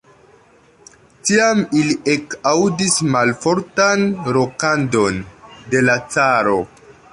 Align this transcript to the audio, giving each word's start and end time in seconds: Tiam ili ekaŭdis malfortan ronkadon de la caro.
Tiam 1.27 1.59
ili 1.81 1.97
ekaŭdis 2.13 2.97
malfortan 3.17 4.09
ronkadon 4.39 5.23
de 5.75 5.87
la 5.87 6.01
caro. 6.17 6.61